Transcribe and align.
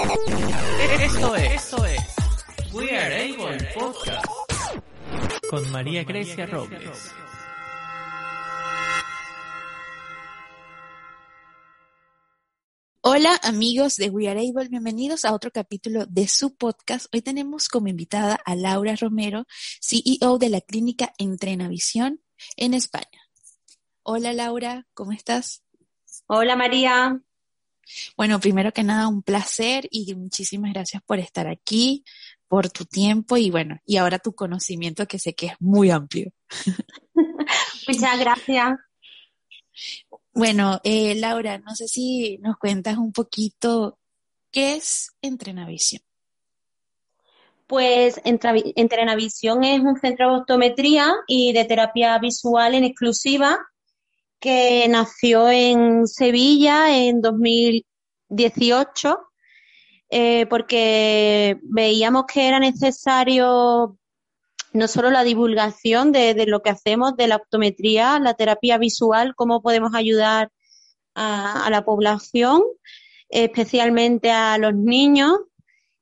Esto 0.00 1.36
es, 1.36 1.52
esto 1.52 1.84
es 1.84 2.00
We 2.72 2.96
Are 2.96 3.34
Able 3.34 3.68
Podcast 3.74 4.24
con 5.50 5.70
María 5.72 6.04
Grecia 6.04 6.46
Robles. 6.46 7.12
Hola 13.02 13.38
amigos 13.42 13.96
de 13.96 14.08
We 14.08 14.30
Are 14.30 14.40
Able, 14.40 14.68
bienvenidos 14.70 15.26
a 15.26 15.34
otro 15.34 15.50
capítulo 15.50 16.06
de 16.06 16.28
su 16.28 16.56
podcast. 16.56 17.14
Hoy 17.14 17.20
tenemos 17.20 17.68
como 17.68 17.88
invitada 17.88 18.40
a 18.46 18.54
Laura 18.54 18.96
Romero, 18.96 19.44
CEO 19.82 20.38
de 20.38 20.48
la 20.48 20.62
clínica 20.62 21.12
Entrenavisión 21.18 22.22
en 22.56 22.72
España. 22.72 23.28
Hola 24.02 24.32
Laura, 24.32 24.86
¿cómo 24.94 25.12
estás? 25.12 25.62
Hola 26.26 26.56
María. 26.56 27.20
Bueno, 28.16 28.40
primero 28.40 28.72
que 28.72 28.82
nada, 28.82 29.08
un 29.08 29.22
placer 29.22 29.88
y 29.90 30.14
muchísimas 30.14 30.72
gracias 30.72 31.02
por 31.02 31.18
estar 31.18 31.46
aquí, 31.48 32.04
por 32.48 32.70
tu 32.70 32.84
tiempo 32.84 33.36
y 33.36 33.50
bueno, 33.50 33.78
y 33.86 33.96
ahora 33.96 34.18
tu 34.18 34.34
conocimiento 34.34 35.06
que 35.06 35.18
sé 35.18 35.34
que 35.34 35.46
es 35.46 35.54
muy 35.60 35.90
amplio. 35.90 36.32
Muchas 37.88 38.18
gracias. 38.18 38.72
Bueno, 40.32 40.80
eh, 40.84 41.14
Laura, 41.16 41.58
no 41.58 41.74
sé 41.74 41.88
si 41.88 42.38
nos 42.38 42.56
cuentas 42.56 42.98
un 42.98 43.12
poquito 43.12 43.98
qué 44.50 44.76
es 44.76 45.12
Entrenavisión. 45.22 46.02
Pues 47.66 48.20
Entrenavisión 48.24 49.62
es 49.62 49.80
un 49.80 49.96
centro 50.00 50.32
de 50.32 50.40
optometría 50.40 51.12
y 51.28 51.52
de 51.52 51.64
terapia 51.64 52.18
visual 52.18 52.74
en 52.74 52.84
exclusiva 52.84 53.58
que 54.40 54.86
nació 54.88 55.50
en 55.50 56.06
Sevilla 56.06 56.96
en 56.96 57.20
2018 57.20 59.18
eh, 60.12 60.46
porque 60.46 61.58
veíamos 61.62 62.24
que 62.26 62.48
era 62.48 62.58
necesario 62.58 63.96
no 64.72 64.88
solo 64.88 65.10
la 65.10 65.22
divulgación 65.22 66.10
de, 66.10 66.46
lo 66.46 66.62
que 66.62 66.70
hacemos 66.70 67.16
de 67.16 67.28
la 67.28 67.36
optometría, 67.36 68.18
la 68.18 68.34
terapia 68.34 68.76
visual, 68.78 69.34
cómo 69.36 69.62
podemos 69.62 69.94
ayudar 69.94 70.50
a, 71.14 71.68
la 71.70 71.84
población, 71.84 72.62
especialmente 73.28 74.30
a 74.30 74.58
los 74.58 74.74
niños, 74.74 75.38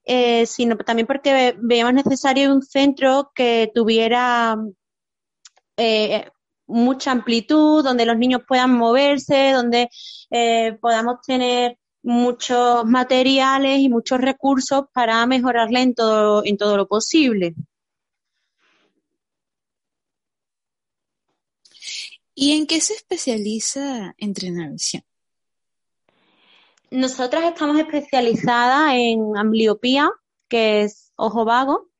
eh, 0.04 0.46
sino 0.46 0.76
también 0.78 1.06
porque 1.06 1.54
veíamos 1.58 1.94
necesario 1.94 2.52
un 2.52 2.62
centro 2.62 3.30
que 3.34 3.70
tuviera 3.74 4.56
eh, 5.76 6.30
mucha 6.68 7.10
amplitud, 7.10 7.82
donde 7.82 8.06
los 8.06 8.16
niños 8.16 8.42
puedan 8.46 8.72
moverse, 8.72 9.52
donde 9.52 9.88
eh, 10.30 10.78
podamos 10.80 11.20
tener 11.26 11.78
muchos 12.02 12.84
materiales 12.84 13.80
y 13.80 13.88
muchos 13.88 14.20
recursos 14.20 14.84
para 14.92 15.26
mejorarle 15.26 15.80
en 15.80 15.94
todo, 15.94 16.42
en 16.44 16.56
todo 16.56 16.76
lo 16.76 16.86
posible. 16.86 17.54
¿Y 22.34 22.56
en 22.56 22.68
qué 22.68 22.80
se 22.80 22.94
especializa 22.94 24.14
Entrenavisión? 24.16 25.02
Nosotras 26.90 27.44
estamos 27.44 27.78
especializadas 27.80 28.92
en 28.94 29.36
ambliopía, 29.36 30.08
que 30.48 30.82
es 30.82 31.12
ojo 31.16 31.44
vago, 31.44 31.90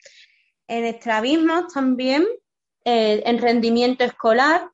en 0.69 0.85
estrabismo 0.85 1.67
también, 1.67 2.25
eh, 2.91 3.23
en 3.27 3.37
rendimiento 3.39 4.03
escolar. 4.03 4.71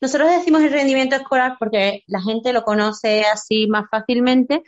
Nosotros 0.00 0.30
decimos 0.30 0.62
el 0.62 0.70
rendimiento 0.70 1.16
escolar 1.16 1.56
porque 1.58 2.04
la 2.06 2.22
gente 2.22 2.52
lo 2.52 2.62
conoce 2.62 3.24
así 3.24 3.66
más 3.66 3.86
fácilmente, 3.90 4.62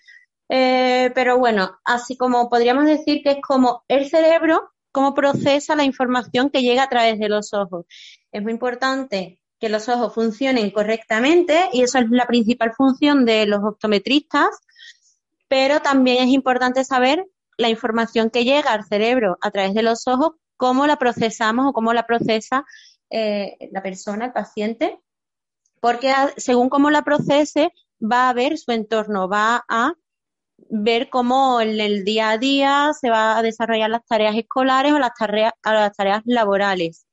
eh, 0.49 1.13
pero 1.15 1.39
bueno, 1.39 1.79
así 1.85 2.17
como 2.17 2.51
podríamos 2.51 2.87
decir 2.87 3.23
que 3.23 3.31
es 3.31 3.39
como 3.41 3.85
el 3.87 4.11
cerebro, 4.11 4.73
cómo 4.91 5.15
procesa 5.15 5.77
la 5.77 5.85
información 5.85 6.51
que 6.51 6.63
llega 6.63 6.83
a 6.83 6.89
través 6.89 7.21
de 7.21 7.29
los 7.29 7.55
ojos. 7.55 7.87
Es 8.33 8.43
muy 8.43 8.51
importante 8.51 9.39
que 9.61 9.69
los 9.69 9.89
ojos 9.89 10.13
funcionen 10.13 10.73
correctamente 10.73 11.69
y 11.73 11.83
eso 11.83 11.99
es 12.01 12.11
la 12.11 12.27
principal 12.27 12.73
función 12.77 13.25
de 13.25 13.47
los 13.47 13.61
optometristas, 13.63 14.59
pero 15.47 15.79
también 15.79 16.25
es 16.25 16.35
importante 16.35 16.83
saber 16.83 17.25
la 17.59 17.69
información 17.69 18.29
que 18.29 18.43
llega 18.43 18.73
al 18.73 18.85
cerebro 18.85 19.39
a 19.41 19.53
través 19.53 19.73
de 19.73 19.85
los 19.85 20.09
ojos, 20.09 20.33
cómo 20.57 20.87
la 20.87 20.97
procesamos 20.97 21.67
o 21.69 21.73
cómo 21.73 21.93
la 21.93 22.07
procesa 22.07 22.65
eh, 23.15 23.69
la 23.73 23.83
persona, 23.83 24.25
el 24.25 24.33
paciente, 24.33 24.99
porque 25.81 26.15
según 26.39 26.71
cómo 26.71 26.91
la 26.91 27.03
procese 27.03 27.73
va 28.01 28.31
a 28.31 28.33
ver 28.33 28.57
su 28.57 28.73
entorno, 28.73 29.29
va 29.29 29.65
a 29.69 29.93
ver 30.71 31.11
cómo 31.11 31.61
en 31.61 31.79
el 31.79 32.05
día 32.05 32.31
a 32.31 32.39
día 32.39 32.93
se 32.99 33.11
va 33.11 33.37
a 33.37 33.43
desarrollar 33.43 33.91
las 33.91 34.07
tareas 34.07 34.35
escolares 34.35 34.95
o 34.95 34.99
las 34.99 35.13
tareas, 35.13 35.53
las 35.63 35.95
tareas 35.95 36.23
laborales. 36.25 37.05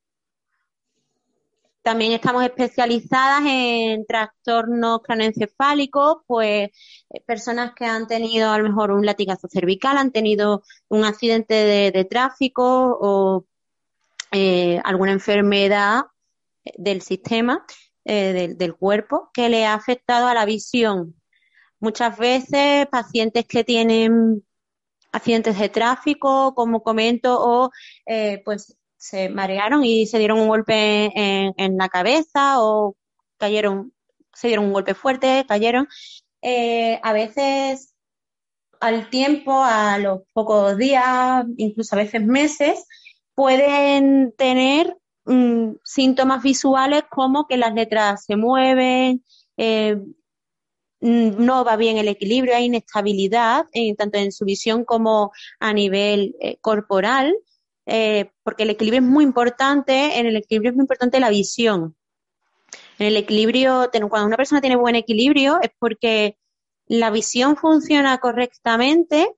También 1.81 2.11
estamos 2.11 2.43
especializadas 2.43 3.41
en 3.45 4.05
trastornos 4.05 4.99
craneoencefálicos, 5.01 6.17
pues 6.27 6.69
eh, 7.09 7.21
personas 7.25 7.73
que 7.73 7.85
han 7.85 8.05
tenido 8.07 8.51
a 8.51 8.57
lo 8.57 8.65
mejor 8.65 8.91
un 8.91 9.05
latigazo 9.05 9.47
cervical, 9.47 9.97
han 9.97 10.11
tenido 10.11 10.63
un 10.89 11.05
accidente 11.05 11.53
de, 11.53 12.05
tráfico 12.05 12.97
o 13.01 13.45
eh, 14.31 14.81
alguna 14.83 15.13
enfermedad 15.13 16.03
del 16.77 17.01
sistema, 17.01 17.65
eh, 18.03 18.53
del, 18.57 18.75
cuerpo, 18.75 19.29
que 19.33 19.47
le 19.49 19.65
ha 19.65 19.73
afectado 19.73 20.27
a 20.27 20.33
la 20.33 20.45
visión. 20.45 21.15
Muchas 21.79 22.17
veces 22.17 22.87
pacientes 22.87 23.45
que 23.45 23.63
tienen 23.63 24.43
accidentes 25.13 25.57
de 25.57 25.69
tráfico, 25.69 26.53
como 26.55 26.83
comento, 26.83 27.37
o 27.39 27.71
pues 28.43 28.78
se 28.99 29.29
marearon 29.29 29.83
y 29.85 30.05
se 30.05 30.19
dieron 30.19 30.39
un 30.39 30.49
golpe 30.49 31.09
en, 31.15 31.77
la 31.77 31.87
cabeza 31.87 32.61
o 32.61 32.95
cayeron, 33.37 33.93
se 34.33 34.49
dieron 34.49 34.65
un 34.65 34.73
golpe 34.73 34.93
fuerte, 34.93 35.45
cayeron. 35.47 35.87
Eh, 36.41 36.99
a 37.01 37.13
veces 37.13 37.95
al 38.81 39.09
tiempo, 39.09 39.63
a 39.63 39.97
los 39.99 40.21
pocos 40.33 40.77
días, 40.77 41.45
incluso 41.57 41.95
a 41.95 41.99
veces 41.99 42.25
meses, 42.25 42.85
pueden 43.35 44.33
tener 44.37 44.97
mm, 45.25 45.75
síntomas 45.83 46.43
visuales 46.43 47.03
como 47.09 47.47
que 47.47 47.57
las 47.57 47.73
letras 47.73 48.25
se 48.25 48.35
mueven, 48.35 49.23
eh, 49.55 49.95
mm, 50.99 51.45
no 51.45 51.63
va 51.63 51.77
bien 51.77 51.97
el 51.97 52.09
equilibrio, 52.09 52.55
hay 52.55 52.65
inestabilidad, 52.65 53.65
eh, 53.71 53.95
tanto 53.95 54.17
en 54.17 54.33
su 54.33 54.43
visión 54.43 54.83
como 54.83 55.31
a 55.61 55.71
nivel 55.71 56.35
corporal. 56.59 57.33
Eh, 57.85 58.31
porque 58.43 58.63
el 58.63 58.69
equilibrio 58.71 59.01
es 59.01 59.07
muy 59.07 59.23
importante, 59.23 60.19
en 60.19 60.27
el 60.27 60.35
equilibrio 60.35 60.71
es 60.71 60.75
muy 60.75 60.83
importante 60.83 61.19
la 61.19 61.29
visión. 61.29 61.95
En 62.99 63.07
el 63.07 63.17
equilibrio, 63.17 63.89
cuando 64.09 64.27
una 64.27 64.37
persona 64.37 64.61
tiene 64.61 64.75
buen 64.75 64.95
equilibrio 64.95 65.59
es 65.61 65.71
porque 65.79 66.37
la 66.85 67.09
visión 67.11 67.55
funciona 67.55 68.17
correctamente, 68.19 69.33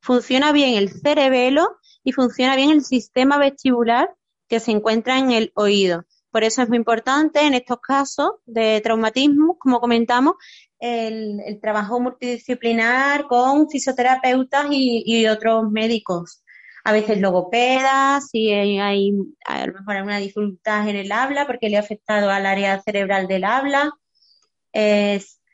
funciona 0.00 0.52
bien 0.52 0.74
el 0.74 0.90
cerebelo 0.90 1.76
y 2.02 2.12
funciona 2.12 2.56
bien 2.56 2.70
el 2.70 2.84
sistema 2.84 3.38
vestibular 3.38 4.14
que 4.48 4.60
se 4.60 4.70
encuentra 4.70 5.18
en 5.18 5.30
el 5.30 5.52
oído. 5.54 6.04
Por 6.30 6.44
eso 6.44 6.62
es 6.62 6.68
muy 6.68 6.78
importante 6.78 7.46
en 7.46 7.54
estos 7.54 7.78
casos 7.80 8.32
de 8.44 8.80
traumatismo, 8.80 9.56
como 9.58 9.80
comentamos, 9.80 10.34
el, 10.80 11.60
trabajo 11.60 12.00
multidisciplinar 12.00 13.26
con 13.28 13.68
fisioterapeutas 13.70 14.66
y 14.70 15.26
otros 15.26 15.70
médicos 15.70 16.43
a 16.84 16.92
veces 16.92 17.18
logopedas, 17.18 18.28
si 18.30 18.52
hay, 18.52 19.12
a 19.46 19.66
lo 19.66 19.72
mejor 19.72 19.96
alguna 19.96 20.18
dificultad 20.18 20.86
en 20.88 20.96
el 20.96 21.12
habla 21.12 21.46
porque 21.46 21.70
le 21.70 21.78
ha 21.78 21.80
afectado 21.80 22.30
al 22.30 22.44
área 22.44 22.80
cerebral 22.82 23.26
del 23.26 23.44
habla. 23.44 23.90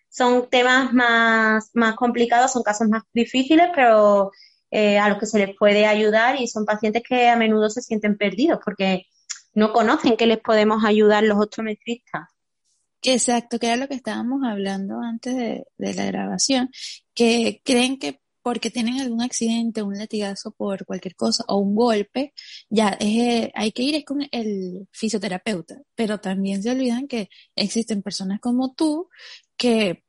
son 0.09 0.51
temas 0.51 0.93
más, 0.93 1.71
más 1.75 1.95
complicados, 1.95 2.53
son 2.53 2.65
casos 2.65 2.89
más 2.89 3.05
difíciles, 3.15 3.69
pero 3.75 4.33
eh, 4.73 4.99
a 4.99 5.09
los 5.09 5.19
que 5.19 5.27
se 5.27 5.39
les 5.39 5.57
puede 5.57 5.87
ayudar 5.87 6.41
y 6.41 6.49
son 6.49 6.65
pacientes 6.65 7.03
que 7.09 7.29
a 7.29 7.37
menudo 7.37 7.71
se 7.71 7.83
sienten 7.83 8.17
perdidos 8.17 8.59
porque 8.65 9.07
no 9.55 9.73
conocen 9.73 10.17
que 10.17 10.27
les 10.27 10.39
podemos 10.39 10.85
ayudar 10.85 11.23
los 11.23 11.39
optometristas. 11.39 12.29
Exacto, 13.03 13.59
que 13.59 13.69
era 13.69 13.77
lo 13.77 13.89
que 13.89 13.95
estábamos 13.95 14.43
hablando 14.45 15.01
antes 15.01 15.35
de, 15.35 15.65
de 15.79 15.95
la 15.95 16.05
grabación, 16.05 16.71
que 17.15 17.63
creen 17.65 17.99
que 17.99 18.20
porque 18.43 18.71
tienen 18.71 19.01
algún 19.01 19.23
accidente, 19.23 19.83
un 19.83 19.99
latigazo 19.99 20.51
por 20.53 20.85
cualquier 20.87 21.15
cosa 21.15 21.45
o 21.49 21.59
un 21.59 21.75
golpe, 21.75 22.33
ya 22.69 22.97
eh, 23.01 23.51
hay 23.55 23.73
que 23.73 23.83
ir 23.83 23.95
es 23.97 24.05
con 24.05 24.27
el 24.31 24.89
fisioterapeuta, 24.93 25.83
pero 25.95 26.19
también 26.19 26.63
se 26.63 26.71
olvidan 26.71 27.09
que 27.09 27.29
existen 27.57 28.03
personas 28.03 28.41
como 28.41 28.75
tú 28.75 29.09
que 29.57 30.05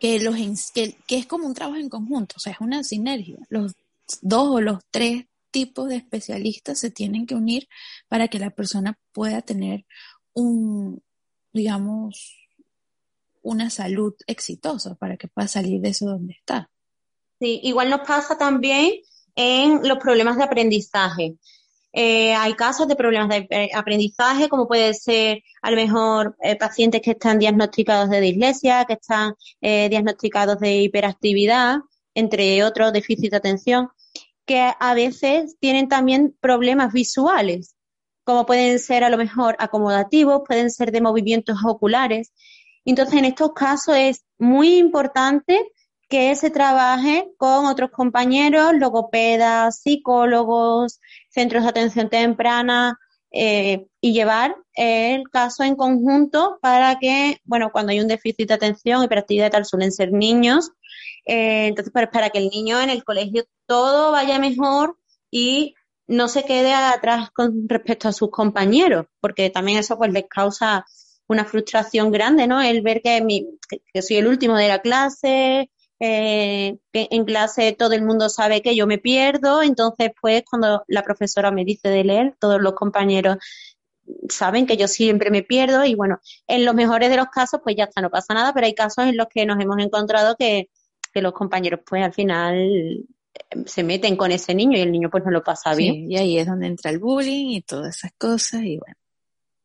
que, 0.00 0.20
los, 0.20 0.36
que, 0.74 0.96
que 1.06 1.16
es 1.16 1.26
como 1.26 1.46
un 1.46 1.54
trabajo 1.54 1.80
en 1.80 1.88
conjunto, 1.88 2.34
o 2.36 2.40
sea, 2.40 2.52
es 2.52 2.60
una 2.60 2.84
sinergia. 2.84 3.38
Los 3.48 3.72
dos 4.20 4.48
o 4.50 4.60
los 4.60 4.80
tres 4.90 5.26
tipos 5.50 5.88
de 5.88 5.96
especialistas 5.96 6.78
se 6.78 6.90
tienen 6.90 7.26
que 7.26 7.34
unir 7.34 7.68
para 8.08 8.28
que 8.28 8.38
la 8.38 8.50
persona 8.50 8.98
pueda 9.12 9.40
tener 9.40 9.86
un, 10.34 11.02
digamos, 11.54 12.36
una 13.40 13.70
salud 13.70 14.14
exitosa, 14.26 14.94
para 14.96 15.16
que 15.16 15.28
pueda 15.28 15.48
salir 15.48 15.80
de 15.80 15.90
eso 15.90 16.06
donde 16.06 16.34
está. 16.34 16.70
Sí, 17.40 17.60
igual 17.64 17.90
nos 17.90 18.00
pasa 18.06 18.38
también 18.38 18.92
en 19.34 19.86
los 19.86 19.98
problemas 19.98 20.36
de 20.36 20.44
aprendizaje. 20.44 21.36
Eh, 21.96 22.34
hay 22.34 22.54
casos 22.54 22.88
de 22.88 22.96
problemas 22.96 23.28
de 23.28 23.46
eh, 23.50 23.70
aprendizaje, 23.72 24.48
como 24.48 24.66
puede 24.66 24.94
ser 24.94 25.44
a 25.62 25.70
lo 25.70 25.76
mejor 25.76 26.36
eh, 26.42 26.56
pacientes 26.56 27.00
que 27.02 27.12
están 27.12 27.38
diagnosticados 27.38 28.10
de 28.10 28.20
dislexia, 28.20 28.84
que 28.84 28.94
están 28.94 29.34
diagnosticados 29.60 30.58
de 30.58 30.82
hiperactividad, 30.82 31.78
entre 32.14 32.64
otros 32.64 32.92
déficit 32.92 33.30
de 33.30 33.36
atención, 33.36 33.88
que 34.44 34.72
a 34.78 34.94
veces 34.94 35.56
tienen 35.60 35.88
también 35.88 36.36
problemas 36.40 36.92
visuales, 36.92 37.76
como 38.24 38.44
pueden 38.44 38.78
ser 38.80 39.04
a 39.04 39.10
lo 39.10 39.16
mejor 39.16 39.54
acomodativos, 39.60 40.42
pueden 40.46 40.70
ser 40.70 40.90
de 40.90 41.00
movimientos 41.00 41.58
oculares. 41.64 42.32
Entonces, 42.84 43.14
en 43.14 43.24
estos 43.26 43.52
casos 43.52 43.96
es 43.96 44.24
muy 44.38 44.78
importante 44.78 45.64
que 46.14 46.36
se 46.36 46.50
trabaje 46.50 47.28
con 47.38 47.66
otros 47.66 47.90
compañeros, 47.90 48.74
logopedas, 48.74 49.80
psicólogos, 49.80 51.00
centros 51.28 51.64
de 51.64 51.70
atención 51.70 52.08
temprana 52.08 53.00
eh, 53.32 53.88
y 54.00 54.12
llevar 54.12 54.54
el 54.74 55.28
caso 55.28 55.64
en 55.64 55.74
conjunto 55.74 56.60
para 56.62 57.00
que, 57.00 57.38
bueno, 57.42 57.72
cuando 57.72 57.90
hay 57.90 57.98
un 57.98 58.06
déficit 58.06 58.46
de 58.46 58.54
atención, 58.54 59.02
hiperactividad 59.02 59.48
y 59.48 59.50
tal, 59.50 59.64
suelen 59.64 59.90
ser 59.90 60.12
niños, 60.12 60.70
eh, 61.26 61.66
entonces 61.66 61.92
para, 61.92 62.12
para 62.12 62.30
que 62.30 62.38
el 62.38 62.48
niño 62.48 62.80
en 62.80 62.90
el 62.90 63.02
colegio 63.02 63.42
todo 63.66 64.12
vaya 64.12 64.38
mejor 64.38 64.96
y 65.32 65.74
no 66.06 66.28
se 66.28 66.44
quede 66.44 66.74
atrás 66.74 67.32
con 67.32 67.68
respecto 67.68 68.06
a 68.06 68.12
sus 68.12 68.30
compañeros, 68.30 69.06
porque 69.20 69.50
también 69.50 69.78
eso 69.78 69.98
pues 69.98 70.12
les 70.12 70.26
causa 70.28 70.84
una 71.26 71.44
frustración 71.44 72.12
grande, 72.12 72.46
¿no? 72.46 72.62
El 72.62 72.82
ver 72.82 73.02
que, 73.02 73.20
mi, 73.20 73.58
que 73.92 74.00
soy 74.00 74.18
el 74.18 74.28
último 74.28 74.56
de 74.56 74.68
la 74.68 74.78
clase, 74.78 75.72
eh, 76.00 76.76
en 76.92 77.24
clase 77.24 77.72
todo 77.72 77.92
el 77.92 78.02
mundo 78.02 78.28
sabe 78.28 78.62
que 78.62 78.74
yo 78.74 78.86
me 78.86 78.98
pierdo, 78.98 79.62
entonces 79.62 80.10
pues 80.20 80.42
cuando 80.48 80.84
la 80.88 81.02
profesora 81.02 81.50
me 81.50 81.64
dice 81.64 81.88
de 81.88 82.04
leer, 82.04 82.34
todos 82.38 82.60
los 82.60 82.74
compañeros 82.74 83.38
saben 84.28 84.66
que 84.66 84.76
yo 84.76 84.88
siempre 84.88 85.30
me 85.30 85.42
pierdo 85.42 85.84
y 85.84 85.94
bueno, 85.94 86.20
en 86.46 86.64
los 86.64 86.74
mejores 86.74 87.10
de 87.10 87.16
los 87.16 87.28
casos 87.28 87.60
pues 87.62 87.76
ya 87.76 87.84
está, 87.84 88.00
no 88.00 88.10
pasa 88.10 88.34
nada, 88.34 88.52
pero 88.52 88.66
hay 88.66 88.74
casos 88.74 89.06
en 89.06 89.16
los 89.16 89.28
que 89.28 89.46
nos 89.46 89.60
hemos 89.62 89.78
encontrado 89.78 90.36
que, 90.36 90.68
que 91.12 91.22
los 91.22 91.32
compañeros 91.32 91.80
pues 91.86 92.02
al 92.02 92.12
final 92.12 92.56
eh, 92.56 93.64
se 93.66 93.82
meten 93.82 94.16
con 94.16 94.32
ese 94.32 94.54
niño 94.54 94.76
y 94.76 94.82
el 94.82 94.92
niño 94.92 95.10
pues 95.10 95.24
no 95.24 95.30
lo 95.30 95.42
pasa 95.42 95.74
bien. 95.74 96.10
y 96.10 96.16
ahí 96.16 96.38
es 96.38 96.46
donde 96.46 96.66
entra 96.66 96.90
el 96.90 96.98
bullying 96.98 97.50
y 97.50 97.62
todas 97.62 97.96
esas 97.96 98.12
cosas 98.18 98.62
y 98.62 98.78
bueno. 98.78 98.96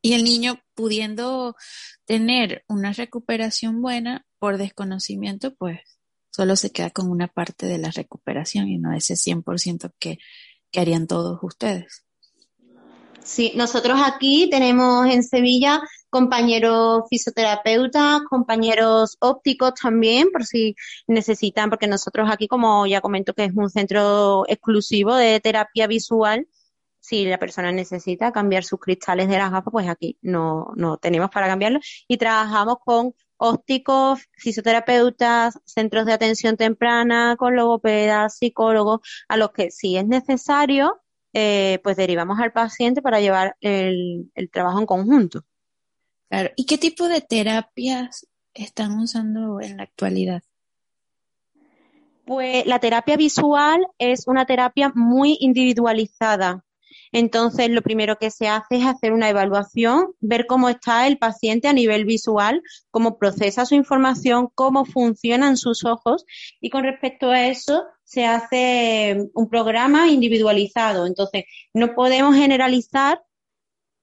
Y 0.02 0.14
el 0.14 0.24
niño 0.24 0.62
pudiendo 0.76 1.58
tener 2.06 2.64
una 2.68 2.94
recuperación 2.94 3.82
buena 3.82 4.26
por 4.40 4.58
desconocimiento, 4.58 5.54
pues 5.56 5.99
solo 6.40 6.56
se 6.56 6.72
queda 6.72 6.90
con 6.90 7.10
una 7.10 7.28
parte 7.28 7.66
de 7.66 7.78
la 7.78 7.92
recuperación 7.92 8.70
y 8.70 8.78
no 8.78 8.94
ese 8.94 9.16
100% 9.16 9.92
que, 10.00 10.20
que 10.72 10.80
harían 10.80 11.06
todos 11.06 11.38
ustedes. 11.42 12.06
Sí, 13.22 13.52
nosotros 13.58 14.00
aquí 14.02 14.48
tenemos 14.50 15.06
en 15.08 15.22
Sevilla 15.22 15.82
compañeros 16.10 17.04
fisioterapeutas, 17.10 18.22
compañeros 18.30 19.18
ópticos 19.20 19.74
también, 19.74 20.32
por 20.32 20.46
si 20.46 20.78
necesitan, 21.08 21.70
porque 21.70 21.88
nosotros 21.88 22.30
aquí, 22.32 22.48
como 22.48 22.88
ya 22.88 23.02
comento 23.02 23.34
que 23.34 23.44
es 23.44 23.52
un 23.54 23.70
centro 23.70 24.46
exclusivo 24.48 25.16
de 25.16 25.42
terapia 25.42 25.88
visual, 25.88 26.48
si 27.02 27.26
la 27.26 27.38
persona 27.38 27.74
necesita 27.74 28.32
cambiar 28.32 28.64
sus 28.64 28.80
cristales 28.80 29.28
de 29.28 29.40
las 29.40 29.52
gafas, 29.52 29.74
pues 29.74 29.90
aquí 29.90 30.18
no, 30.22 30.72
no 30.78 30.96
tenemos 30.96 31.30
para 31.32 31.48
cambiarlo. 31.48 31.82
Y 32.08 32.16
trabajamos 32.16 32.78
con 32.86 33.14
ópticos, 33.40 34.20
fisioterapeutas, 34.34 35.60
centros 35.66 36.06
de 36.06 36.14
atención 36.14 36.58
temprana, 36.58 37.36
con 37.38 37.56
logopedas, 37.56 38.38
psicólogos, 38.38 39.00
a 39.28 39.38
los 39.38 39.52
que 39.52 39.72
si 39.72 39.98
es 39.98 40.06
necesario, 40.06 41.02
eh, 41.34 41.80
pues 41.84 41.98
derivamos 41.98 42.40
al 42.40 42.52
paciente 42.52 43.02
para 43.02 43.20
llevar 43.20 43.56
el, 43.62 44.32
el 44.36 44.50
trabajo 44.52 44.80
en 44.80 44.86
conjunto. 44.86 45.44
Claro. 46.30 46.52
¿Y 46.56 46.66
qué 46.66 46.78
tipo 46.78 47.08
de 47.08 47.22
terapias 47.22 48.28
están 48.54 49.00
usando 49.00 49.62
en 49.62 49.78
la 49.78 49.84
actualidad? 49.84 50.44
Pues 52.26 52.66
la 52.68 52.80
terapia 52.80 53.18
visual 53.18 53.88
es 53.98 54.28
una 54.28 54.46
terapia 54.46 54.92
muy 54.94 55.38
individualizada. 55.40 56.64
Entonces, 57.12 57.70
lo 57.70 57.82
primero 57.82 58.18
que 58.18 58.32
se 58.32 58.48
hace 58.48 58.78
es 58.78 58.86
hacer 58.86 59.14
una 59.14 59.30
evaluación, 59.30 60.14
ver 60.20 60.46
cómo 60.46 60.70
está 60.70 61.08
el 61.08 61.18
paciente 61.18 61.68
a 61.68 61.74
nivel 61.74 62.06
visual, 62.06 62.62
cómo 62.92 63.18
procesa 63.18 63.66
su 63.66 63.76
información, 63.76 64.50
cómo 64.54 64.86
funcionan 64.86 65.58
sus 65.58 65.86
ojos. 65.86 66.26
Y 66.62 66.70
con 66.70 66.84
respecto 66.84 67.30
a 67.30 67.48
eso 67.48 67.84
se 68.04 68.26
hace 68.26 69.30
un 69.34 69.50
programa 69.50 70.08
individualizado. 70.08 71.08
Entonces, 71.08 71.46
no 71.74 71.96
podemos 71.96 72.36
generalizar 72.36 73.22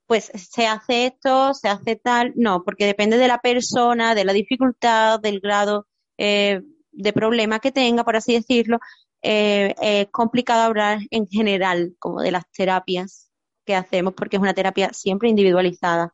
pues 0.07 0.31
se 0.35 0.65
hace 0.65 1.07
esto, 1.07 1.53
se 1.53 1.67
hace 1.67 1.97
tal, 1.97 2.31
no, 2.35 2.63
porque 2.63 2.85
depende 2.85 3.17
de 3.17 3.27
la 3.27 3.39
persona, 3.39 4.15
de 4.15 4.23
la 4.23 4.33
dificultad, 4.33 5.19
del 5.19 5.41
grado 5.41 5.85
eh, 6.17 6.61
de 6.91 7.13
problema 7.13 7.59
que 7.59 7.71
tenga, 7.71 8.03
por 8.05 8.15
así 8.15 8.33
decirlo, 8.33 8.79
eh, 9.29 9.75
es 9.81 10.07
complicado 10.09 10.61
hablar 10.61 10.99
en 11.11 11.27
general 11.27 11.93
como 11.99 12.21
de 12.21 12.31
las 12.31 12.49
terapias 12.49 13.29
que 13.65 13.75
hacemos 13.75 14.13
porque 14.13 14.37
es 14.37 14.41
una 14.41 14.53
terapia 14.53 14.93
siempre 14.93 15.27
individualizada. 15.27 16.13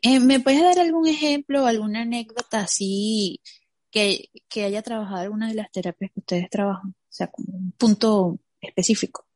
Eh, 0.00 0.18
¿Me 0.18 0.40
puedes 0.40 0.62
dar 0.62 0.78
algún 0.78 1.06
ejemplo 1.06 1.64
o 1.64 1.66
alguna 1.66 2.00
anécdota 2.00 2.60
así 2.60 3.42
que, 3.90 4.30
que 4.48 4.64
haya 4.64 4.80
trabajado 4.80 5.20
alguna 5.20 5.48
de 5.48 5.54
las 5.56 5.70
terapias 5.70 6.10
que 6.14 6.20
ustedes 6.20 6.48
trabajan? 6.48 6.92
O 6.92 7.10
sea, 7.10 7.26
como 7.26 7.58
un 7.58 7.72
punto 7.72 8.38
específico. 8.58 9.26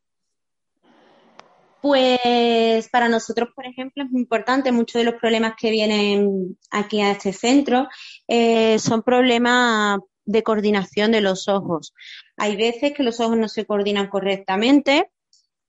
Pues 1.82 2.88
para 2.88 3.10
nosotros, 3.10 3.50
por 3.54 3.66
ejemplo, 3.66 4.02
es 4.02 4.10
muy 4.10 4.22
importante, 4.22 4.72
muchos 4.72 5.00
de 5.00 5.04
los 5.04 5.20
problemas 5.20 5.56
que 5.60 5.70
vienen 5.70 6.56
aquí 6.70 7.02
a 7.02 7.10
este 7.10 7.34
centro 7.34 7.86
eh, 8.28 8.78
son 8.78 9.02
problemas 9.02 9.98
de 10.24 10.42
coordinación 10.42 11.12
de 11.12 11.20
los 11.20 11.48
ojos. 11.48 11.94
Hay 12.36 12.56
veces 12.56 12.92
que 12.92 13.02
los 13.02 13.20
ojos 13.20 13.36
no 13.36 13.48
se 13.48 13.66
coordinan 13.66 14.08
correctamente 14.08 15.10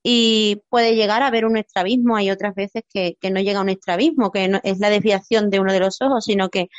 y 0.03 0.61
puede 0.69 0.95
llegar 0.95 1.21
a 1.21 1.27
haber 1.27 1.45
un 1.45 1.57
estrabismo. 1.57 2.15
Hay 2.17 2.29
otras 2.29 2.53
veces 2.53 2.83
que, 2.93 3.17
no 3.31 3.39
llega 3.39 3.59
a 3.59 3.63
un 3.63 3.69
estrabismo, 3.69 4.31
que 4.31 4.47
no 4.47 4.59
es 4.63 4.79
la 4.79 4.89
desviación 4.89 5.49
de 5.49 5.59
uno 5.59 5.71
de 5.73 5.79
los 5.79 6.01
ojos, 6.01 6.25
sino 6.25 6.49
que, 6.49 6.69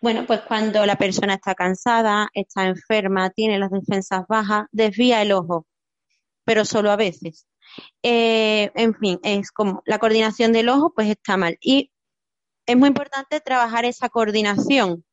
bueno, 0.00 0.26
pues 0.26 0.40
cuando 0.40 0.84
la 0.86 0.96
persona 0.96 1.34
está 1.34 1.54
cansada, 1.54 2.28
está 2.34 2.66
enferma, 2.66 3.30
tiene 3.30 3.58
las 3.58 3.70
defensas 3.70 4.24
bajas, 4.28 4.66
desvía 4.72 5.22
el 5.22 5.32
ojo, 5.32 5.66
pero 6.44 6.64
solo 6.64 6.90
a 6.90 6.96
veces. 6.96 7.46
Eh, 8.02 8.72
en 8.74 8.94
fin, 8.94 9.20
es 9.22 9.52
como 9.52 9.82
la 9.86 9.98
coordinación 9.98 10.52
del 10.52 10.68
ojo, 10.68 10.92
pues 10.94 11.08
está 11.08 11.36
mal. 11.36 11.58
Y 11.60 11.92
es 12.66 12.76
muy 12.76 12.88
importante 12.88 13.40
trabajar 13.40 13.84
esa 13.84 14.08
coordinación 14.08 15.04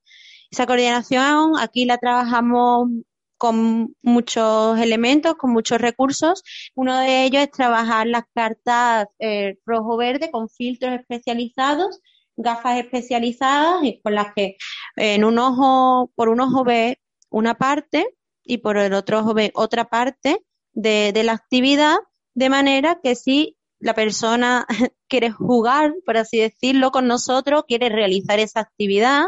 esa 0.51 0.65
coordinación 0.65 1.53
aquí 1.59 1.85
la 1.85 1.97
trabajamos 1.97 2.89
con 3.37 3.95
muchos 4.01 4.79
elementos, 4.79 5.35
con 5.35 5.51
muchos 5.51 5.79
recursos. 5.79 6.43
Uno 6.75 6.97
de 6.99 7.23
ellos 7.23 7.43
es 7.43 7.51
trabajar 7.51 8.07
las 8.07 8.23
cartas 8.33 9.07
eh, 9.19 9.57
rojo-verde 9.65 10.31
con 10.31 10.49
filtros 10.49 10.99
especializados, 10.99 11.99
gafas 12.35 12.79
especializadas 12.79 13.83
y 13.83 14.01
con 14.01 14.15
las 14.15 14.33
que 14.33 14.57
en 14.95 15.23
un 15.23 15.37
ojo, 15.39 16.11
por 16.15 16.29
un 16.29 16.41
ojo 16.41 16.63
ve 16.63 16.99
una 17.29 17.55
parte 17.55 18.07
y 18.43 18.57
por 18.57 18.77
el 18.77 18.93
otro 18.93 19.19
ojo 19.19 19.33
ve 19.33 19.51
otra 19.53 19.85
parte 19.85 20.43
de, 20.73 21.11
de 21.13 21.23
la 21.23 21.33
actividad, 21.33 21.97
de 22.33 22.49
manera 22.49 22.99
que 23.03 23.15
si 23.15 23.57
la 23.79 23.93
persona 23.93 24.65
quiere 25.07 25.31
jugar, 25.31 25.93
por 26.05 26.17
así 26.17 26.39
decirlo, 26.39 26.91
con 26.91 27.07
nosotros, 27.07 27.65
quiere 27.67 27.89
realizar 27.89 28.39
esa 28.39 28.61
actividad, 28.61 29.25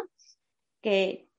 que 0.81 1.29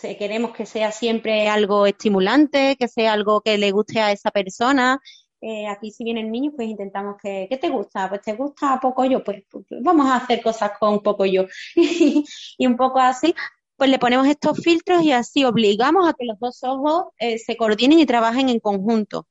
queremos 0.00 0.52
que 0.52 0.66
sea 0.66 0.92
siempre 0.92 1.48
algo 1.48 1.86
estimulante, 1.86 2.76
que 2.78 2.88
sea 2.88 3.12
algo 3.12 3.40
que 3.40 3.58
le 3.58 3.70
guste 3.72 4.00
a 4.00 4.12
esa 4.12 4.30
persona. 4.30 5.00
Eh, 5.40 5.68
aquí 5.68 5.90
si 5.90 6.04
viene 6.04 6.20
el 6.20 6.30
niño, 6.30 6.52
pues 6.54 6.68
intentamos 6.68 7.16
que, 7.22 7.46
¿qué 7.48 7.56
te 7.56 7.68
gusta? 7.68 8.08
Pues 8.08 8.22
te 8.22 8.32
gusta 8.34 8.78
poco 8.80 9.04
yo, 9.04 9.22
pues, 9.22 9.44
pues, 9.48 9.64
vamos 9.82 10.06
a 10.06 10.16
hacer 10.16 10.42
cosas 10.42 10.72
con 10.78 11.00
poco 11.02 11.24
yo. 11.24 11.46
y 11.76 12.66
un 12.66 12.76
poco 12.76 12.98
así, 12.98 13.34
pues 13.76 13.90
le 13.90 13.98
ponemos 13.98 14.26
estos 14.26 14.58
filtros 14.58 15.02
y 15.02 15.12
así 15.12 15.44
obligamos 15.44 16.08
a 16.08 16.12
que 16.12 16.24
los 16.24 16.38
dos 16.40 16.62
ojos 16.64 17.06
eh, 17.18 17.38
se 17.38 17.56
coordinen 17.56 18.00
y 18.00 18.06
trabajen 18.06 18.48
en 18.48 18.58
conjunto. 18.58 19.28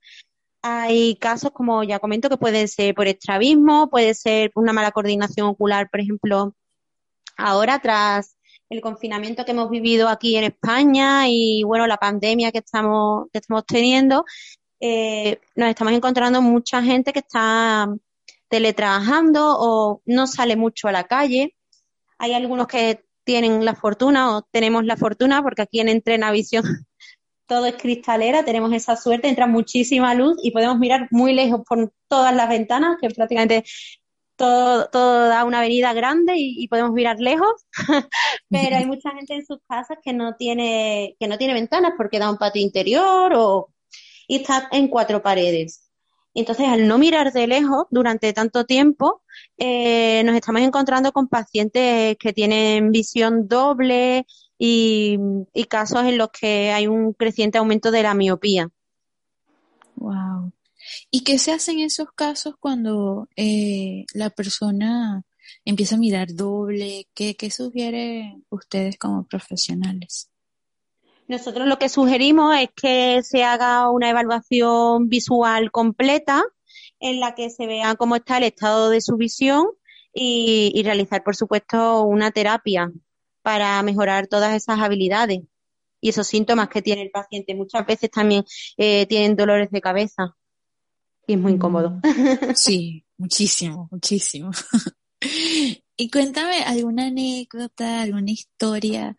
Hay 0.61 1.17
casos, 1.17 1.51
como 1.51 1.83
ya 1.83 1.99
comento, 1.99 2.29
que 2.29 2.37
pueden 2.37 2.67
ser 2.67 2.95
por 2.95 3.07
estrabismo, 3.07 3.89
puede 3.89 4.13
ser 4.13 4.51
una 4.55 4.73
mala 4.73 4.91
coordinación 4.91 5.47
ocular, 5.47 5.89
por 5.89 5.99
ejemplo, 5.99 6.55
ahora 7.37 7.79
tras 7.79 8.36
el 8.69 8.81
confinamiento 8.81 9.45
que 9.45 9.51
hemos 9.51 9.69
vivido 9.69 10.09
aquí 10.09 10.35
en 10.35 10.45
España 10.45 11.27
y 11.27 11.63
bueno, 11.63 11.87
la 11.87 11.97
pandemia 11.97 12.51
que 12.51 12.59
estamos, 12.59 13.27
que 13.31 13.39
estamos 13.39 13.65
teniendo, 13.65 14.25
eh, 14.79 15.39
nos 15.55 15.69
estamos 15.69 15.93
encontrando 15.93 16.41
mucha 16.41 16.83
gente 16.83 17.13
que 17.13 17.19
está 17.19 17.87
teletrabajando 18.49 19.55
o 19.57 20.01
no 20.05 20.27
sale 20.27 20.55
mucho 20.55 20.87
a 20.87 20.91
la 20.91 21.05
calle. 21.05 21.55
Hay 22.17 22.33
algunos 22.33 22.67
que 22.67 23.03
tienen 23.23 23.65
la 23.65 23.75
fortuna 23.75 24.37
o 24.37 24.41
tenemos 24.43 24.85
la 24.85 24.97
fortuna 24.97 25.41
porque 25.41 25.63
aquí 25.63 25.79
en 25.79 25.89
Entrenavisión 25.89 26.63
todo 27.47 27.65
es 27.65 27.75
cristalera, 27.75 28.43
tenemos 28.43 28.73
esa 28.73 28.95
suerte, 28.97 29.29
entra 29.29 29.47
muchísima 29.47 30.13
luz 30.13 30.37
y 30.43 30.51
podemos 30.51 30.77
mirar 30.77 31.07
muy 31.11 31.33
lejos 31.33 31.61
por 31.67 31.93
todas 32.09 32.35
las 32.35 32.49
ventanas, 32.49 32.97
que 33.01 33.09
prácticamente 33.09 33.63
todo, 34.37 34.87
todo 34.89 35.27
da 35.27 35.43
una 35.43 35.59
avenida 35.59 35.93
grande 35.93 36.35
y, 36.37 36.67
podemos 36.69 36.91
mirar 36.91 37.19
lejos, 37.19 37.65
pero 38.49 38.77
hay 38.77 38.85
mucha 38.85 39.11
gente 39.11 39.33
en 39.35 39.45
sus 39.45 39.59
casas 39.67 39.97
que 40.03 40.13
no 40.13 40.35
tiene, 40.35 41.15
que 41.19 41.27
no 41.27 41.37
tiene 41.37 41.53
ventanas 41.53 41.93
porque 41.97 42.19
da 42.19 42.29
un 42.29 42.37
patio 42.37 42.61
interior 42.61 43.33
o, 43.35 43.73
y 44.27 44.37
está 44.37 44.69
en 44.71 44.87
cuatro 44.87 45.21
paredes. 45.21 45.89
Entonces, 46.33 46.67
al 46.67 46.87
no 46.87 46.99
mirar 46.99 47.33
de 47.33 47.47
lejos 47.47 47.87
durante 47.89 48.31
tanto 48.31 48.65
tiempo, 48.65 49.23
eh, 49.57 50.21
nos 50.23 50.35
estamos 50.35 50.61
encontrando 50.61 51.11
con 51.11 51.27
pacientes 51.27 52.15
que 52.17 52.31
tienen 52.31 52.91
visión 52.91 53.47
doble 53.47 54.27
y, 54.59 55.17
casos 55.67 56.05
en 56.05 56.17
los 56.19 56.29
que 56.29 56.71
hay 56.71 56.85
un 56.87 57.13
creciente 57.13 57.57
aumento 57.57 57.89
de 57.89 58.03
la 58.03 58.13
miopía. 58.13 58.69
Wow. 59.95 60.51
¿Y 61.11 61.23
qué 61.23 61.39
se 61.39 61.51
hace 61.51 61.71
en 61.71 61.79
esos 61.79 62.07
casos 62.15 62.55
cuando 62.59 63.27
eh, 63.35 64.05
la 64.13 64.29
persona 64.29 65.23
empieza 65.65 65.95
a 65.95 65.99
mirar 65.99 66.27
doble? 66.33 67.07
¿Qué, 67.13 67.35
qué 67.35 67.51
sugiere 67.51 68.37
ustedes 68.49 68.97
como 68.97 69.25
profesionales? 69.25 70.29
Nosotros 71.27 71.67
lo 71.67 71.77
que 71.77 71.89
sugerimos 71.89 72.55
es 72.57 72.69
que 72.75 73.21
se 73.21 73.43
haga 73.43 73.89
una 73.91 74.09
evaluación 74.09 75.09
visual 75.09 75.71
completa 75.71 76.43
en 76.99 77.19
la 77.19 77.35
que 77.35 77.49
se 77.49 77.67
vea 77.67 77.95
cómo 77.95 78.15
está 78.15 78.37
el 78.37 78.43
estado 78.43 78.89
de 78.89 79.01
su 79.01 79.17
visión 79.17 79.67
y, 80.13 80.81
realizar, 80.83 81.23
por 81.23 81.35
supuesto, 81.35 82.01
una 82.03 82.31
terapia 82.31 82.91
para 83.43 83.81
mejorar 83.83 84.27
todas 84.27 84.55
esas 84.55 84.79
habilidades 84.79 85.41
y 86.01 86.09
esos 86.09 86.27
síntomas 86.27 86.69
que 86.69 86.81
tiene 86.81 87.03
el 87.03 87.11
paciente. 87.11 87.53
Muchas 87.53 87.85
veces 87.85 88.09
también 88.09 88.43
eh, 88.77 89.05
tienen 89.07 89.35
dolores 89.35 89.69
de 89.69 89.81
cabeza 89.81 90.35
y 91.27 91.33
es 91.33 91.39
muy 91.39 91.53
incómodo. 91.53 91.91
Mm, 91.91 92.55
sí, 92.55 93.05
muchísimo, 93.17 93.87
muchísimo. 93.91 94.49
y 95.97 96.09
cuéntame 96.09 96.63
alguna 96.63 97.07
anécdota, 97.07 98.01
alguna 98.01 98.31
historia 98.31 99.15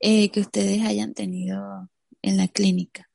eh, 0.00 0.30
que 0.30 0.40
ustedes 0.40 0.82
hayan 0.84 1.14
tenido 1.14 1.88
en 2.22 2.36
la 2.36 2.48
clínica? 2.48 3.08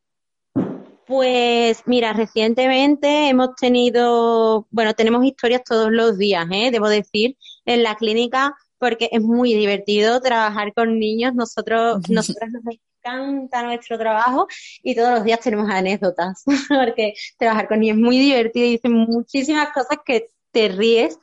Pues 1.05 1.83
mira, 1.85 2.11
recientemente 2.11 3.29
hemos 3.29 3.55
tenido, 3.55 4.67
bueno, 4.71 4.93
tenemos 4.93 5.23
historias 5.23 5.63
todos 5.63 5.89
los 5.89 6.17
días, 6.17 6.45
¿eh? 6.51 6.69
debo 6.69 6.89
decir, 6.89 7.37
en 7.65 7.83
la 7.83 7.95
clínica, 7.95 8.55
porque 8.77 9.09
es 9.11 9.21
muy 9.21 9.53
divertido 9.53 10.19
trabajar 10.19 10.73
con 10.73 10.99
niños. 10.99 11.33
Nosotros, 11.33 12.01
nosotros 12.09 12.51
nos 12.51 12.63
encanta 13.07 13.63
nuestro 13.63 13.97
trabajo 13.97 14.47
y 14.83 14.95
todos 14.95 15.11
los 15.11 15.23
días 15.23 15.39
tenemos 15.39 15.69
anécdotas, 15.69 16.43
porque 16.69 17.13
trabajar 17.37 17.67
con 17.67 17.79
niños 17.79 17.97
es 17.97 18.03
muy 18.03 18.17
divertido 18.17 18.65
y 18.65 18.71
dicen 18.71 18.93
muchísimas 18.93 19.69
cosas 19.71 19.99
que 20.05 20.29
te 20.51 20.69
ríes 20.69 21.19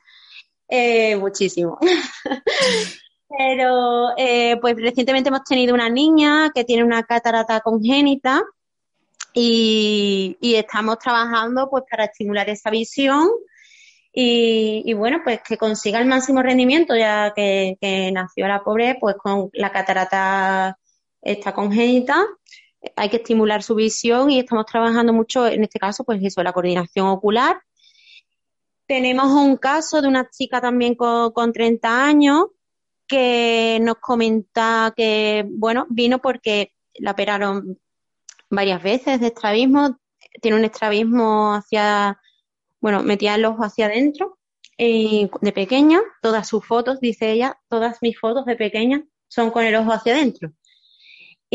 eh, 0.69 1.17
muchísimo. 1.17 1.79
Pero 3.37 4.11
eh, 4.17 4.57
pues 4.61 4.77
recientemente 4.77 5.29
hemos 5.29 5.45
tenido 5.45 5.75
una 5.75 5.89
niña 5.89 6.51
que 6.55 6.65
tiene 6.65 6.85
una 6.85 7.03
catarata 7.03 7.61
congénita 7.61 8.43
y, 9.33 10.37
estamos 10.41 10.99
trabajando 10.99 11.69
pues 11.69 11.83
para 11.91 12.05
estimular 12.05 12.49
esa 12.49 12.71
visión 12.71 13.29
y, 14.13 14.93
bueno 14.95 15.21
pues 15.25 15.41
que 15.43 15.57
consiga 15.57 15.99
el 15.99 16.07
máximo 16.07 16.43
rendimiento 16.43 16.95
ya 16.95 17.33
que, 17.35 17.77
nació 18.13 18.47
la 18.47 18.63
pobre 18.63 18.97
pues 19.01 19.17
con 19.17 19.51
la 19.53 19.73
catarata 19.73 20.79
esta 21.25 21.53
congénita 21.55 22.25
hay 22.97 23.09
que 23.09 23.17
estimular 23.17 23.63
su 23.63 23.75
visión 23.75 24.31
y 24.31 24.41
estamos 24.41 24.67
trabajando 24.67 25.13
mucho 25.13 25.47
en 25.47 25.65
este 25.65 25.79
caso 25.79 26.05
pues 26.05 26.23
eso 26.23 26.43
la 26.43 26.53
coordinación 26.53 27.07
ocular 27.07 27.61
tenemos 28.87 29.33
un 29.33 29.57
caso 29.57 30.03
de 30.03 30.09
una 30.09 30.29
chica 30.29 30.61
también 30.61 30.95
con, 30.95 31.33
con 31.33 31.53
30 31.53 32.05
años 32.05 32.47
que 33.07 33.79
nos 33.83 33.97
comenta 33.97 34.93
que, 34.97 35.47
bueno, 35.49 35.87
vino 35.91 36.21
porque 36.21 36.73
la 36.95 37.13
operaron 37.13 37.79
varias 38.51 38.83
veces 38.83 39.21
de 39.21 39.29
estrabismo, 39.29 39.99
tiene 40.41 40.59
un 40.59 40.65
estrabismo 40.65 41.55
hacia, 41.55 42.21
bueno, 42.81 43.03
metía 43.03 43.35
el 43.35 43.45
ojo 43.45 43.65
hacia 43.65 43.87
adentro 43.87 44.39
y 44.77 45.31
de 45.41 45.53
pequeña, 45.53 46.01
todas 46.23 46.49
sus 46.49 46.65
fotos, 46.67 47.01
dice 47.01 47.31
ella, 47.31 47.59
todas 47.69 47.99
mis 48.01 48.19
fotos 48.19 48.45
de 48.47 48.57
pequeña 48.57 49.05
son 49.29 49.51
con 49.51 49.65
el 49.65 49.75
ojo 49.77 49.93
hacia 49.93 50.15
adentro. 50.15 50.53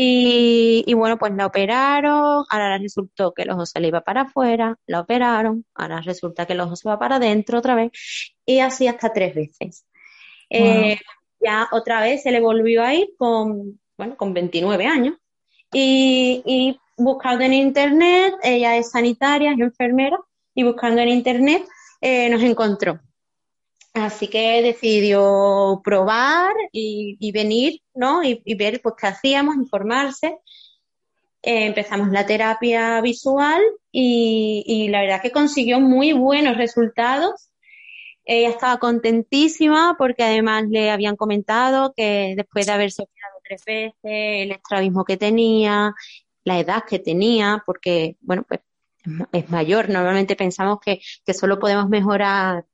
Y, 0.02 0.82
y, 0.86 0.94
bueno, 0.94 1.18
pues 1.18 1.34
la 1.34 1.44
operaron, 1.44 2.46
ahora 2.48 2.78
resultó 2.78 3.34
que 3.34 3.42
el 3.42 3.50
ojo 3.50 3.66
se 3.66 3.80
le 3.80 3.88
iba 3.88 4.00
para 4.00 4.22
afuera, 4.22 4.78
la 4.86 5.00
operaron, 5.00 5.66
ahora 5.74 6.00
resulta 6.00 6.46
que 6.46 6.54
el 6.54 6.60
ojo 6.60 6.74
se 6.74 6.88
va 6.88 6.98
para 6.98 7.16
adentro 7.16 7.58
otra 7.58 7.74
vez, 7.74 7.90
y 8.46 8.60
así 8.60 8.86
hasta 8.86 9.12
tres 9.12 9.34
veces. 9.34 9.84
Eh, 10.48 10.98
ya 11.38 11.68
otra 11.70 12.00
vez 12.00 12.22
se 12.22 12.30
le 12.30 12.40
volvió 12.40 12.82
a 12.82 12.94
ir 12.94 13.10
con, 13.18 13.78
bueno, 13.98 14.16
con 14.16 14.32
29 14.32 14.86
años. 14.86 15.16
Y, 15.70 16.80
buscando 16.96 17.44
en 17.44 17.52
internet, 17.52 18.32
ella 18.42 18.78
es 18.78 18.92
sanitaria, 18.92 19.52
es 19.52 19.60
enfermera, 19.60 20.18
y 20.54 20.62
buscando 20.62 21.02
en 21.02 21.10
internet 21.10 21.62
eh, 22.00 22.30
nos 22.30 22.42
encontró. 22.42 23.00
Así 24.06 24.28
que 24.28 24.62
decidió 24.62 25.80
probar 25.84 26.52
y, 26.72 27.32
venir, 27.32 27.82
¿no? 27.94 28.22
Y, 28.22 28.42
ver 28.54 28.80
pues 28.82 28.94
qué 28.98 29.06
hacíamos, 29.08 29.56
informarse. 29.56 30.38
Eh, 31.42 31.66
empezamos 31.66 32.10
la 32.10 32.26
terapia 32.26 33.00
visual 33.00 33.62
y, 33.90 34.62
y, 34.66 34.88
la 34.88 35.00
verdad 35.00 35.22
que 35.22 35.32
consiguió 35.32 35.80
muy 35.80 36.12
buenos 36.12 36.56
resultados 36.56 37.50
ella 38.24 38.50
estaba 38.50 38.78
contentísima 38.78 39.96
porque 39.98 40.22
además 40.22 40.64
le 40.68 40.90
habían 40.90 41.16
comentado 41.16 41.92
que 41.96 42.34
después 42.36 42.66
de 42.66 42.72
haberse 42.72 43.02
operado 43.02 43.40
tres 43.42 43.64
veces, 43.64 43.94
el 44.04 44.52
estrabismo 44.52 45.04
que 45.04 45.16
tenía, 45.16 45.94
la 46.44 46.58
edad 46.60 46.84
que 46.88 47.00
tenía, 47.00 47.62
porque, 47.66 48.16
bueno, 48.20 48.44
pues 48.46 48.60
es 49.32 49.50
mayor. 49.50 49.88
Normalmente 49.88 50.36
pensamos 50.36 50.78
que 50.80 51.00
solo 51.34 51.58
podemos 51.58 51.88
mejorar 51.88 52.66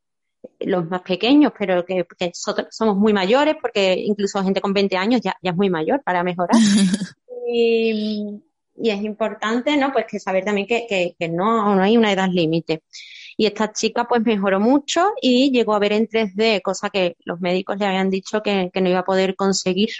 los 0.60 0.88
más 0.88 1.02
pequeños, 1.02 1.52
pero 1.58 1.84
que, 1.84 2.06
somos 2.32 2.96
muy 2.96 3.12
mayores, 3.12 3.56
porque 3.60 3.94
incluso 3.98 4.42
gente 4.42 4.60
con 4.60 4.72
20 4.72 4.96
años 4.96 5.20
ya, 5.22 5.36
ya 5.42 5.50
es 5.50 5.56
muy 5.56 5.70
mayor 5.70 6.02
para 6.02 6.22
mejorar. 6.22 6.56
y, 7.48 8.42
y, 8.76 8.90
es 8.90 9.02
importante, 9.02 9.76
¿no? 9.76 9.92
Pues 9.92 10.06
que 10.06 10.18
saber 10.18 10.44
también 10.44 10.66
que, 10.66 10.86
que, 10.88 11.16
que 11.18 11.28
no, 11.28 11.74
no 11.74 11.82
hay 11.82 11.96
una 11.96 12.12
edad 12.12 12.28
límite. 12.28 12.82
Y 13.36 13.46
esta 13.46 13.72
chica 13.72 14.06
pues 14.08 14.22
mejoró 14.22 14.60
mucho 14.60 15.12
y 15.20 15.50
llegó 15.50 15.74
a 15.74 15.78
ver 15.78 15.92
en 15.92 16.08
3D, 16.08 16.62
cosa 16.62 16.88
que 16.88 17.16
los 17.24 17.40
médicos 17.40 17.76
le 17.78 17.86
habían 17.86 18.08
dicho 18.08 18.42
que, 18.42 18.70
no 18.74 18.88
iba 18.88 19.00
a 19.00 19.04
poder 19.04 19.36
conseguir. 19.36 19.90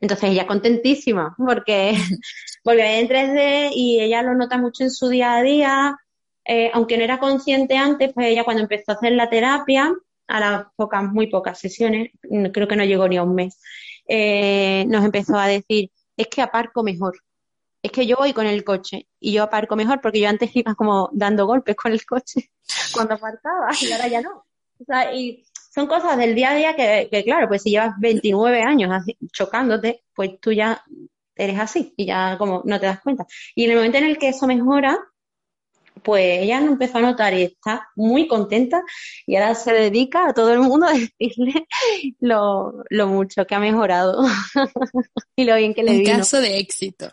Entonces 0.00 0.30
ella 0.30 0.46
contentísima 0.46 1.34
porque 1.36 1.94
volvió 2.64 2.84
a 2.84 2.86
ver 2.86 3.04
en 3.04 3.08
3D 3.08 3.70
y 3.74 4.00
ella 4.00 4.22
lo 4.22 4.34
nota 4.34 4.58
mucho 4.58 4.84
en 4.84 4.90
su 4.90 5.08
día 5.08 5.34
a 5.34 5.42
día. 5.42 5.96
Eh, 6.44 6.70
aunque 6.74 6.96
no 6.96 7.04
era 7.04 7.18
consciente 7.18 7.76
antes, 7.76 8.12
pues 8.12 8.26
ella 8.26 8.44
cuando 8.44 8.62
empezó 8.62 8.92
a 8.92 8.94
hacer 8.94 9.12
la 9.12 9.30
terapia, 9.30 9.92
a 10.26 10.40
las 10.40 10.64
pocas, 10.76 11.04
muy 11.04 11.28
pocas 11.28 11.58
sesiones, 11.58 12.10
creo 12.52 12.66
que 12.66 12.76
no 12.76 12.84
llegó 12.84 13.06
ni 13.08 13.16
a 13.16 13.22
un 13.22 13.34
mes, 13.34 13.60
eh, 14.08 14.84
nos 14.88 15.04
empezó 15.04 15.36
a 15.36 15.46
decir, 15.46 15.90
es 16.16 16.26
que 16.28 16.42
aparco 16.42 16.82
mejor 16.82 17.14
es 17.82 17.90
que 17.90 18.06
yo 18.06 18.16
voy 18.16 18.32
con 18.32 18.46
el 18.46 18.64
coche 18.64 19.08
y 19.18 19.32
yo 19.32 19.42
aparco 19.42 19.74
mejor 19.74 20.00
porque 20.00 20.20
yo 20.20 20.28
antes 20.28 20.54
iba 20.54 20.74
como 20.74 21.10
dando 21.12 21.46
golpes 21.46 21.74
con 21.74 21.92
el 21.92 22.04
coche 22.06 22.50
cuando 22.94 23.14
aparcaba 23.14 23.70
y 23.80 23.90
ahora 23.92 24.08
ya 24.08 24.22
no. 24.22 24.44
O 24.78 24.84
sea, 24.84 25.14
y 25.14 25.44
son 25.74 25.86
cosas 25.86 26.16
del 26.16 26.34
día 26.34 26.50
a 26.50 26.54
día 26.54 26.76
que, 26.76 27.24
claro, 27.24 27.48
pues 27.48 27.62
si 27.62 27.70
llevas 27.70 27.94
29 27.98 28.62
años 28.62 29.04
chocándote, 29.32 30.04
pues 30.14 30.38
tú 30.40 30.52
ya 30.52 30.82
eres 31.34 31.58
así 31.58 31.92
y 31.96 32.06
ya 32.06 32.36
como 32.38 32.62
no 32.64 32.78
te 32.78 32.86
das 32.86 33.00
cuenta. 33.00 33.26
Y 33.54 33.64
en 33.64 33.72
el 33.72 33.76
momento 33.76 33.98
en 33.98 34.04
el 34.04 34.18
que 34.18 34.28
eso 34.28 34.46
mejora, 34.46 34.98
pues 36.02 36.42
ella 36.42 36.60
no 36.60 36.72
empezó 36.72 36.98
a 36.98 37.02
notar 37.02 37.34
y 37.34 37.42
está 37.42 37.88
muy 37.96 38.26
contenta 38.26 38.82
y 39.26 39.36
ahora 39.36 39.54
se 39.54 39.72
dedica 39.72 40.28
a 40.28 40.34
todo 40.34 40.52
el 40.52 40.60
mundo 40.60 40.86
a 40.88 40.92
decirle 40.92 41.66
lo, 42.20 42.84
lo 42.90 43.06
mucho 43.06 43.46
que 43.46 43.54
ha 43.54 43.60
mejorado 43.60 44.24
y 45.36 45.44
lo 45.44 45.56
bien 45.56 45.74
que 45.74 45.82
le 45.82 45.98
Un 45.98 46.04
caso 46.04 46.40
de 46.40 46.58
éxito. 46.58 47.12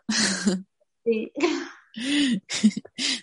Sí. 1.03 1.31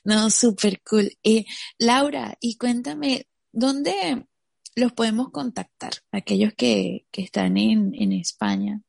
No, 0.05 0.29
súper 0.31 0.83
cool. 0.83 1.11
Eh, 1.23 1.45
Laura, 1.79 2.37
y 2.41 2.57
cuéntame, 2.59 3.27
¿dónde 3.53 4.27
los 4.75 4.93
podemos 4.93 5.31
contactar? 5.31 5.93
Aquellos 6.13 6.53
que, 6.55 7.07
que 7.11 7.23
están 7.23 7.57
en, 7.57 7.95
en 7.95 8.13
España. 8.13 8.83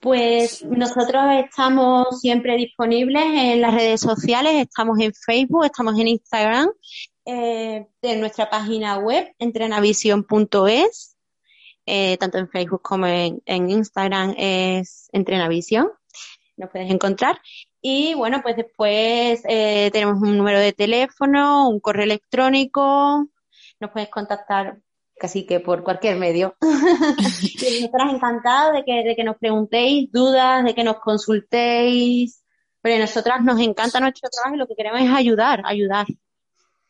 Pues 0.00 0.64
nosotros 0.64 1.24
estamos 1.44 2.20
siempre 2.20 2.56
disponibles 2.56 3.24
en 3.24 3.60
las 3.60 3.74
redes 3.74 4.00
sociales, 4.00 4.54
estamos 4.54 5.00
en 5.00 5.12
Facebook, 5.12 5.64
estamos 5.64 5.98
en 5.98 6.06
Instagram, 6.06 6.70
eh, 7.24 7.84
en 8.02 8.20
nuestra 8.20 8.48
página 8.48 8.98
web, 8.98 9.34
entrenavision.es, 9.40 11.16
eh, 11.84 12.16
tanto 12.18 12.38
en 12.38 12.48
Facebook 12.48 12.80
como 12.80 13.06
en, 13.06 13.42
Instagram 13.46 14.34
es 14.38 15.08
Entrenavisión. 15.12 15.90
nos 16.56 16.70
puedes 16.70 16.90
encontrar. 16.92 17.40
Y 17.82 18.14
bueno, 18.14 18.40
pues 18.40 18.56
después 18.56 19.42
eh, 19.48 19.90
tenemos 19.92 20.22
un 20.22 20.38
número 20.38 20.60
de 20.60 20.72
teléfono, 20.72 21.68
un 21.68 21.80
correo 21.80 22.04
electrónico, 22.04 23.26
nos 23.80 23.90
puedes 23.90 24.10
contactar 24.10 24.78
casi 25.18 25.46
que 25.46 25.60
por 25.60 25.82
cualquier 25.82 26.16
medio. 26.16 26.56
y 26.60 27.80
nosotras 27.82 28.14
encantadas 28.14 28.74
de 28.74 28.84
que, 28.84 29.08
de 29.08 29.16
que 29.16 29.24
nos 29.24 29.36
preguntéis 29.36 30.10
dudas, 30.12 30.64
de 30.64 30.74
que 30.74 30.84
nos 30.84 31.00
consultéis. 31.00 32.42
Pero 32.80 32.96
a 32.96 32.98
nosotras 32.98 33.42
nos 33.42 33.60
encanta 33.60 34.00
nuestro 34.00 34.28
trabajo 34.30 34.54
y 34.54 34.58
lo 34.58 34.66
que 34.66 34.76
queremos 34.76 35.00
es 35.00 35.10
ayudar, 35.10 35.62
ayudar. 35.64 36.06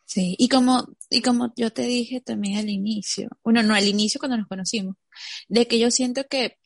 Sí, 0.04 0.36
y 0.38 0.48
como, 0.48 0.86
y 1.10 1.20
como 1.20 1.52
yo 1.56 1.70
te 1.70 1.82
dije 1.82 2.20
también 2.20 2.58
al 2.58 2.70
inicio, 2.70 3.28
bueno, 3.44 3.62
no 3.62 3.74
al 3.74 3.86
inicio 3.86 4.18
cuando 4.18 4.38
nos 4.38 4.46
conocimos, 4.46 4.96
de 5.48 5.66
que 5.66 5.78
yo 5.78 5.90
siento 5.90 6.26
que 6.28 6.58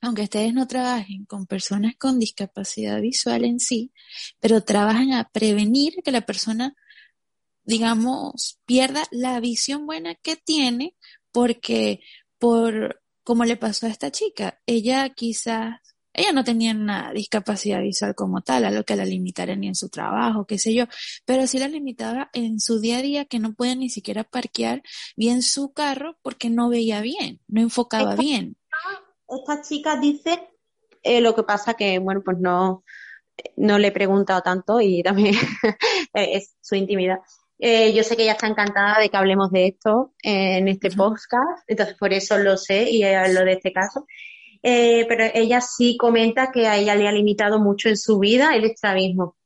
aunque 0.00 0.22
ustedes 0.22 0.54
no 0.54 0.66
trabajen 0.66 1.24
con 1.24 1.46
personas 1.46 1.94
con 1.98 2.18
discapacidad 2.18 3.00
visual 3.00 3.44
en 3.44 3.58
sí, 3.60 3.92
pero 4.40 4.62
trabajan 4.62 5.12
a 5.12 5.28
prevenir 5.28 5.94
que 6.04 6.12
la 6.12 6.20
persona, 6.20 6.74
digamos, 7.68 8.58
pierda 8.66 9.04
la 9.10 9.38
visión 9.38 9.86
buena 9.86 10.14
que 10.16 10.36
tiene 10.36 10.96
porque 11.30 12.00
por 12.38 13.00
como 13.22 13.44
le 13.44 13.56
pasó 13.56 13.86
a 13.86 13.90
esta 13.90 14.10
chica, 14.10 14.60
ella 14.66 15.10
quizás 15.10 15.80
ella 16.14 16.32
no 16.32 16.42
tenía 16.42 16.72
una 16.72 17.12
discapacidad 17.12 17.80
visual 17.80 18.14
como 18.16 18.40
tal, 18.40 18.64
a 18.64 18.70
lo 18.72 18.84
que 18.84 18.96
la 18.96 19.04
limitara 19.04 19.54
ni 19.54 19.68
en 19.68 19.76
su 19.76 19.88
trabajo, 19.88 20.46
qué 20.46 20.58
sé 20.58 20.74
yo, 20.74 20.86
pero 21.24 21.46
sí 21.46 21.58
la 21.58 21.68
limitaba 21.68 22.30
en 22.32 22.58
su 22.58 22.80
día 22.80 22.98
a 22.98 23.02
día 23.02 23.24
que 23.26 23.38
no 23.38 23.52
podía 23.52 23.76
ni 23.76 23.90
siquiera 23.90 24.24
parquear 24.24 24.82
bien 25.16 25.42
su 25.42 25.72
carro 25.72 26.18
porque 26.22 26.50
no 26.50 26.70
veía 26.70 27.02
bien, 27.02 27.40
no 27.46 27.60
enfocaba 27.60 28.16
bien 28.16 28.56
esta 29.28 29.60
chica 29.62 29.96
dice 29.96 30.48
eh, 31.02 31.20
lo 31.20 31.34
que 31.34 31.42
pasa 31.42 31.74
que, 31.74 31.98
bueno, 31.98 32.22
pues 32.24 32.38
no, 32.38 32.84
no 33.56 33.78
le 33.78 33.88
he 33.88 33.92
preguntado 33.92 34.42
tanto 34.42 34.80
y 34.80 35.02
también 35.02 35.34
es 36.12 36.56
su 36.60 36.74
intimidad. 36.74 37.18
Eh, 37.58 37.92
yo 37.92 38.04
sé 38.04 38.16
que 38.16 38.22
ella 38.22 38.32
está 38.32 38.46
encantada 38.46 39.00
de 39.00 39.08
que 39.08 39.16
hablemos 39.16 39.50
de 39.50 39.66
esto 39.66 40.14
en 40.22 40.68
este 40.68 40.90
podcast, 40.90 41.64
entonces 41.66 41.96
por 41.96 42.12
eso 42.12 42.38
lo 42.38 42.56
sé 42.56 42.88
y 42.90 43.02
hablo 43.02 43.44
de 43.44 43.52
este 43.52 43.72
caso. 43.72 44.06
Eh, 44.62 45.06
pero 45.08 45.24
ella 45.34 45.60
sí 45.60 45.96
comenta 45.96 46.50
que 46.52 46.66
a 46.66 46.76
ella 46.76 46.94
le 46.94 47.08
ha 47.08 47.12
limitado 47.12 47.58
mucho 47.60 47.88
en 47.88 47.96
su 47.96 48.18
vida 48.18 48.54
el 48.54 48.64
estrabismo. 48.64 49.36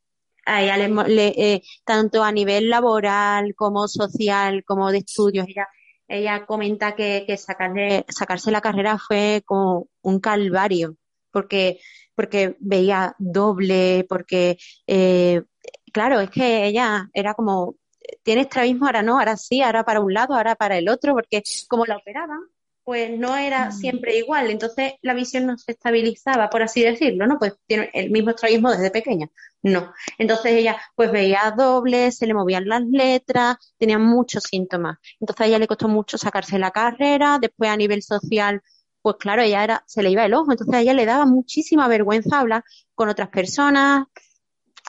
A 0.45 0.63
ella 0.63 0.77
le, 0.77 1.63
tanto 1.85 2.25
a 2.25 2.33
nivel 2.33 2.69
laboral 2.69 3.55
como 3.55 3.89
social, 3.89 4.65
como 4.65 4.91
de 4.91 4.99
estudios. 4.99 5.47
Ella 5.49 5.69
ella 6.13 6.45
comenta 6.45 6.95
que, 6.95 7.25
que 7.27 7.39
sacarse 7.39 8.51
la 8.51 8.61
carrera 8.61 8.99
fue 8.99 9.43
como 9.47 9.89
un 10.03 10.21
calvario, 10.21 10.97
porque, 11.31 11.81
porque 12.15 12.57
veía 12.61 13.15
doble, 13.19 14.05
porque, 14.09 14.59
eh, 14.87 15.43
claro, 15.91 16.21
es 16.21 16.31
que 16.31 16.67
ella 16.67 17.09
era 17.15 17.33
como, 17.33 17.77
tiene 18.23 18.43
estrabismo, 18.43 18.87
ahora 18.87 19.03
no, 19.03 19.19
ahora 19.19 19.37
sí, 19.37 19.63
ahora 19.63 19.85
para 19.85 20.01
un 20.01 20.15
lado, 20.15 20.35
ahora 20.35 20.55
para 20.55 20.79
el 20.79 20.89
otro, 20.89 21.15
porque 21.15 21.43
como 21.69 21.87
la 21.87 21.97
operaban, 21.97 22.41
pues 22.85 23.17
no 23.17 23.37
era 23.37 23.69
mm. 23.69 23.73
siempre 23.73 24.17
igual, 24.17 24.51
entonces 24.51 24.95
la 25.03 25.15
visión 25.15 25.47
no 25.47 25.57
se 25.57 25.73
estabilizaba, 25.73 26.51
por 26.51 26.63
así 26.63 26.83
decirlo, 26.83 27.27
¿no? 27.27 27.39
Pues 27.39 27.55
tiene 27.67 27.91
el 27.95 28.11
mismo 28.11 28.31
estrabismo 28.31 28.71
desde 28.71 28.91
pequeña. 28.91 29.29
No. 29.63 29.93
Entonces 30.19 30.53
ella 30.53 30.77
pues 30.97 31.13
veía 31.13 31.55
doble, 31.57 32.11
se 32.11 32.27
le 32.27 32.35
movían 32.35 32.67
las 32.67 32.83
letras, 32.83 33.57
tenía 33.79 33.99
muchos 33.99 34.43
síntomas. 34.45 34.99
Entonces 35.21 35.45
a 35.45 35.47
ella 35.47 35.59
le 35.61 35.69
costó 35.69 35.89
mucho 35.89 36.19
sacarse 36.19 36.59
la 36.59 36.73
carrera, 36.73 37.39
después 37.41 37.71
a 37.71 37.77
nivel 37.77 38.03
social, 38.03 38.61
pues 39.03 39.17
claro, 39.19 39.43
ella 39.43 39.63
era, 39.63 39.85
se 39.87 40.03
le 40.03 40.11
iba 40.11 40.25
el 40.25 40.35
ojo, 40.35 40.51
entonces 40.51 40.75
a 40.75 40.81
ella 40.81 40.95
le 40.95 41.07
daba 41.07 41.27
muchísima 41.27 41.87
vergüenza 41.89 42.41
hablar 42.41 42.65
con 42.95 43.09
otras 43.09 43.29
personas. 43.29 44.07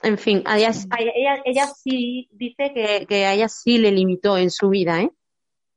En 0.04 0.18
fin, 0.18 0.44
a 0.46 0.58
ella, 0.58 0.72
ella, 1.46 1.68
sí 1.82 2.28
dice 2.34 2.72
que, 2.74 3.06
que 3.08 3.26
a 3.26 3.34
ella 3.34 3.48
sí 3.48 3.78
le 3.78 3.90
limitó 3.90 4.38
en 4.38 4.52
su 4.52 4.68
vida, 4.70 5.02
¿eh? 5.02 5.10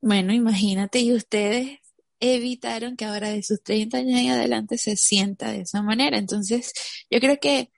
Bueno, 0.00 0.32
imagínate, 0.32 0.98
y 0.98 1.12
ustedes 1.12 1.78
evitaron 2.18 2.96
que 2.96 3.04
ahora 3.04 3.30
de 3.30 3.42
sus 3.44 3.62
30 3.62 3.98
años 3.98 4.20
en 4.20 4.30
adelante 4.30 4.78
se 4.78 4.96
sienta 4.96 5.52
de 5.52 5.60
esa 5.60 5.80
manera. 5.80 6.18
Entonces, 6.18 6.72
yo 7.08 7.20
creo 7.20 7.38
que 7.38 7.70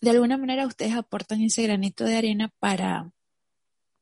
de 0.00 0.10
alguna 0.10 0.38
manera 0.38 0.66
ustedes 0.66 0.94
aportan 0.94 1.42
ese 1.42 1.64
granito 1.64 2.04
de 2.04 2.16
arena 2.16 2.52
para, 2.60 3.10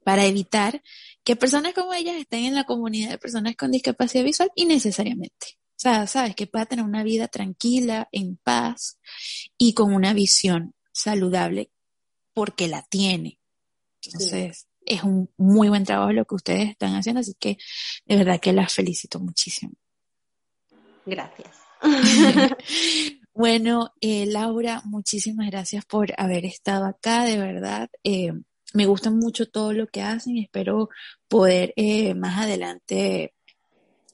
para 0.04 0.26
evitar 0.26 0.82
que 1.24 1.36
personas 1.36 1.72
como 1.74 1.94
ellas 1.94 2.16
estén 2.16 2.44
en 2.44 2.54
la 2.54 2.64
comunidad 2.64 3.10
de 3.10 3.18
personas 3.18 3.56
con 3.56 3.70
discapacidad 3.70 4.24
visual 4.24 4.50
innecesariamente. 4.56 5.58
O 5.70 5.80
sea, 5.80 6.06
sabes, 6.06 6.34
que 6.34 6.46
pueda 6.46 6.66
tener 6.66 6.84
una 6.84 7.04
vida 7.04 7.28
tranquila, 7.28 8.08
en 8.12 8.36
paz 8.36 8.98
y 9.56 9.74
con 9.74 9.94
una 9.94 10.12
visión 10.12 10.74
saludable 10.92 11.70
porque 12.38 12.68
la 12.68 12.82
tiene. 12.82 13.40
Entonces, 14.00 14.68
es 14.86 15.02
un 15.02 15.28
muy 15.36 15.68
buen 15.68 15.82
trabajo 15.82 16.12
lo 16.12 16.24
que 16.24 16.36
ustedes 16.36 16.70
están 16.70 16.94
haciendo, 16.94 17.18
así 17.18 17.34
que 17.34 17.58
de 18.04 18.16
verdad 18.16 18.38
que 18.38 18.52
las 18.52 18.72
felicito 18.72 19.18
muchísimo. 19.18 19.72
Gracias. 21.04 21.50
Bueno, 23.34 23.92
eh, 24.00 24.26
Laura, 24.26 24.82
muchísimas 24.84 25.48
gracias 25.48 25.84
por 25.84 26.12
haber 26.16 26.44
estado 26.44 26.86
acá, 26.86 27.24
de 27.24 27.38
verdad. 27.38 27.88
Eh, 28.04 28.32
me 28.74 28.86
gusta 28.86 29.10
mucho 29.10 29.46
todo 29.48 29.72
lo 29.72 29.86
que 29.86 30.02
hacen 30.02 30.36
y 30.36 30.42
espero 30.42 30.90
poder 31.28 31.72
eh, 31.76 32.14
más 32.14 32.36
adelante 32.40 33.34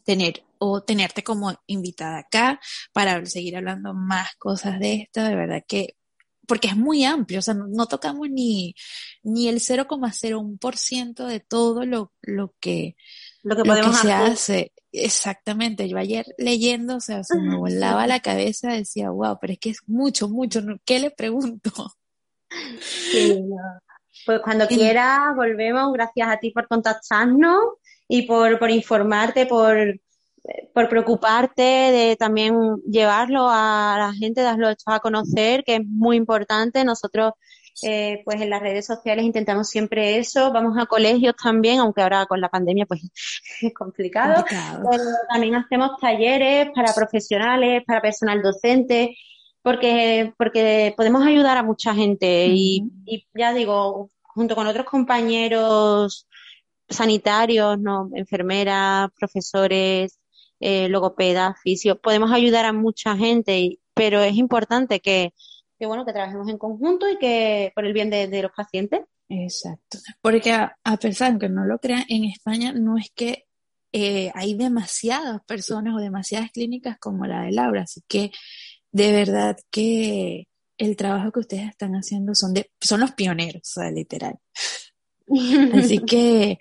tener 0.05 0.45
o 0.59 0.83
tenerte 0.83 1.23
como 1.23 1.55
invitada 1.67 2.19
acá 2.19 2.61
para 2.93 3.25
seguir 3.25 3.57
hablando 3.57 3.95
más 3.95 4.37
cosas 4.37 4.79
de 4.79 4.95
esto, 4.95 5.23
de 5.23 5.37
verdad 5.37 5.65
que 5.67 5.97
porque 6.47 6.69
es 6.69 6.77
muy 6.77 7.05
amplio, 7.05 7.39
o 7.39 7.43
sea, 7.43 7.55
no, 7.55 7.87
tocamos 7.87 8.29
ni, 8.31 8.75
ni 9.23 9.49
el 9.49 9.61
0,01% 9.61 11.27
de 11.27 11.41
todo 11.41 11.85
lo, 11.85 12.13
lo 12.23 12.55
que, 12.61 12.97
lo 13.43 13.57
que, 13.57 13.65
podemos 13.65 13.99
se 13.99 14.13
hace. 14.13 14.73
Exactamente, 14.93 15.89
yo 15.89 15.99
ayer 15.99 16.27
leyendo, 16.39 16.97
o 16.97 17.01
sea, 17.01 17.25
se 17.25 17.37
me 17.37 17.57
volaba 17.57 18.07
la 18.07 18.21
cabeza, 18.21 18.73
decía, 18.73 19.11
wow, 19.11 19.39
pero 19.41 19.55
es 19.55 19.59
que 19.59 19.71
es 19.71 19.79
mucho, 19.87 20.29
mucho, 20.29 20.63
¿qué 20.85 21.01
le 21.01 21.11
pregunto? 21.11 21.71
Sí, 22.81 23.43
pues 24.25 24.41
cuando 24.43 24.67
quieras 24.69 25.35
volvemos, 25.35 25.93
gracias 25.93 26.29
a 26.29 26.39
ti 26.39 26.51
por 26.51 26.69
contactarnos 26.69 27.59
y 28.07 28.23
por, 28.23 28.59
por 28.59 28.71
informarte, 28.71 29.47
por, 29.47 29.99
por 30.73 30.89
preocuparte 30.89 31.63
de 31.63 32.17
también 32.19 32.77
llevarlo 32.87 33.49
a 33.49 33.97
la 33.99 34.13
gente, 34.13 34.43
darlo 34.43 34.69
a 34.87 35.01
conocer, 35.01 35.65
que 35.65 35.77
es 35.77 35.87
muy 35.87 36.17
importante. 36.17 36.85
Nosotros 36.85 37.33
eh, 37.83 38.23
pues 38.25 38.41
en 38.41 38.51
las 38.51 38.63
redes 38.63 38.87
sociales 38.87 39.25
intentamos 39.25 39.69
siempre 39.69 40.19
eso, 40.19 40.53
vamos 40.53 40.79
a 40.79 40.87
colegios 40.87 41.35
también, 41.35 41.81
aunque 41.81 42.03
ahora 42.03 42.25
con 42.27 42.41
la 42.41 42.49
pandemia 42.49 42.87
pues 42.87 43.01
es 43.63 43.75
complicado, 43.75 44.45
pero 44.49 45.03
también 45.29 45.57
hacemos 45.57 45.91
talleres 46.01 46.69
para 46.75 46.93
profesionales, 46.93 47.83
para 47.85 48.01
personal 48.01 48.43
docente, 48.43 49.17
porque, 49.61 50.33
porque 50.39 50.95
podemos 50.97 51.27
ayudar 51.27 51.57
a 51.57 51.63
mucha 51.65 51.95
gente. 51.95 52.47
Y, 52.49 53.27
ya 53.35 53.53
digo, 53.53 54.11
junto 54.23 54.55
con 54.55 54.67
otros 54.67 54.87
compañeros 54.87 56.29
sanitarios, 56.89 57.79
no, 57.81 58.09
enfermeras, 58.15 59.09
profesores, 59.19 60.21
eh, 60.67 60.89
logopedas, 60.89 61.61
fisios, 61.63 61.99
podemos 61.99 62.33
ayudar 62.33 62.65
a 62.65 62.73
mucha 62.73 63.15
gente, 63.19 63.81
pero 63.93 64.23
es 64.23 64.35
importante 64.35 65.01
que, 65.01 65.35
que 65.79 65.85
bueno, 65.85 66.07
que 66.07 66.15
trabajemos 66.15 66.49
en 66.49 66.57
conjunto 66.57 67.07
y 67.07 67.19
que 67.19 67.71
por 67.75 67.85
el 67.85 67.93
bien 67.93 68.09
de, 68.09 68.41
los 68.41 68.51
pacientes. 68.51 69.01
Exacto. 69.29 69.99
Porque 70.23 70.53
a, 70.53 70.97
pesar 70.99 71.35
de 71.35 71.39
que 71.39 71.49
no 71.51 71.67
lo 71.67 71.79
crean, 71.81 72.07
en 72.09 72.25
España 72.25 72.73
no 72.73 72.97
es 72.97 73.11
que 73.15 73.45
eh, 73.93 74.33
hay 74.35 74.55
demasiadas 74.55 75.43
personas 75.47 75.95
o 75.95 75.99
demasiadas 75.99 76.51
clínicas 76.51 76.97
como 76.99 77.27
la 77.27 77.43
de 77.43 77.53
Laura, 77.53 77.83
así 77.83 78.01
que 78.09 78.31
de 78.91 79.13
verdad 79.13 79.59
que 79.71 80.49
el 80.79 80.97
trabajo 80.97 81.31
que 81.31 81.41
ustedes 81.41 81.69
están 81.69 81.93
haciendo 81.93 82.35
son 82.35 82.55
de, 82.55 82.71
son 82.81 83.01
los 83.01 83.13
pioneros, 83.13 83.77
o 83.77 83.81
sea, 83.83 83.91
literal. 83.91 84.39
Así 85.73 85.99
que 86.07 86.59